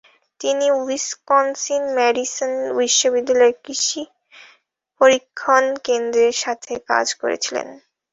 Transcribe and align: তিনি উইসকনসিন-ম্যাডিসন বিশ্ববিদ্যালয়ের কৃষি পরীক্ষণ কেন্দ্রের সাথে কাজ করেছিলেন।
তিনি 0.41 0.65
উইসকনসিন-ম্যাডিসন 0.79 2.51
বিশ্ববিদ্যালয়ের 2.77 3.55
কৃষি 3.63 4.01
পরীক্ষণ 5.01 5.63
কেন্দ্রের 5.85 6.35
সাথে 6.43 6.73
কাজ 6.89 7.07
করেছিলেন। 7.21 7.67